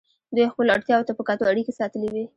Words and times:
دوی 0.35 0.51
خپلو 0.51 0.73
اړتیاوو 0.75 1.07
ته 1.07 1.13
په 1.17 1.23
کتو 1.29 1.43
اړیکې 1.51 1.73
ساتلې 1.79 2.09
وې. 2.13 2.25